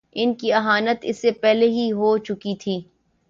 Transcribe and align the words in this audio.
اس 0.15 0.33
کی 0.33 0.53
اہانت 0.53 0.97
اس 1.01 1.21
سے 1.21 1.31
پہلے 1.31 1.67
ہی 1.69 1.91
ہو 1.91 2.17
چکی 2.17 2.55
تھی۔ 2.55 2.81